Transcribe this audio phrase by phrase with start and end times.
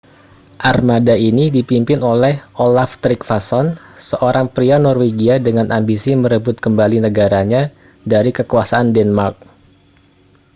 [0.71, 3.67] armada ini dipimpin oleh olaf trygvasson
[4.09, 7.61] seorang pria norwegia dengan ambisi merebut kembali negaranya
[8.11, 9.35] dari kekuasaan denmark